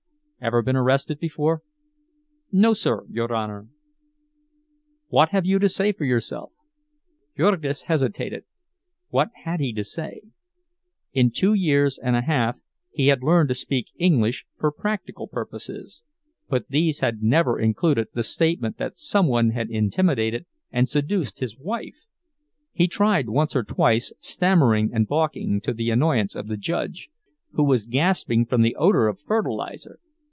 [0.43, 1.61] "Ever been arrested before?"
[2.51, 3.67] "No, sir, your Honor."
[5.07, 6.51] "What have you to say for yourself?"
[7.37, 8.45] Jurgis hesitated.
[9.09, 10.21] What had he to say?
[11.13, 12.57] In two years and a half
[12.91, 16.03] he had learned to speak English for practical purposes,
[16.49, 21.59] but these had never included the statement that some one had intimidated and seduced his
[21.59, 22.07] wife.
[22.73, 27.09] He tried once or twice, stammering and balking, to the annoyance of the judge,
[27.51, 29.99] who was gasping from the odor of fertilizer.